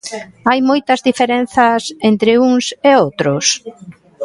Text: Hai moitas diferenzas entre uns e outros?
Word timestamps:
Hai 0.49 0.59
moitas 0.69 0.99
diferenzas 1.07 1.81
entre 2.09 2.31
uns 2.51 2.65
e 2.89 2.91
outros? 3.03 3.45